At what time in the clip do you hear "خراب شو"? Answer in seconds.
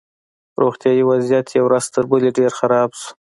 2.59-3.09